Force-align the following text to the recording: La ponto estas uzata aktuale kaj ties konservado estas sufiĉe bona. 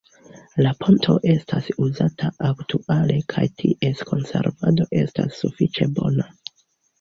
La 0.67 0.69
ponto 0.83 1.17
estas 1.33 1.67
uzata 1.87 2.29
aktuale 2.47 3.19
kaj 3.35 3.43
ties 3.61 4.01
konservado 4.13 4.89
estas 5.03 5.39
sufiĉe 5.43 5.89
bona. 6.01 6.29